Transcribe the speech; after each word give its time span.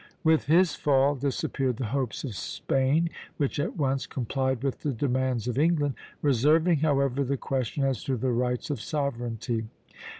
With 0.23 0.45
his 0.45 0.73
fall 0.73 1.13
disappeared 1.13 1.77
the 1.77 1.85
hopes 1.93 2.23
of 2.23 2.33
Spain, 2.33 3.11
which 3.37 3.59
at 3.59 3.77
once 3.77 4.07
complied 4.07 4.63
with 4.63 4.79
the 4.79 4.93
demands 4.93 5.47
of 5.47 5.59
England, 5.59 5.93
reserving, 6.23 6.77
however, 6.77 7.23
the 7.23 7.37
question 7.37 7.83
as 7.83 8.03
to 8.05 8.17
the 8.17 8.31
rights 8.31 8.71
of 8.71 8.81
sovereignty. 8.81 9.65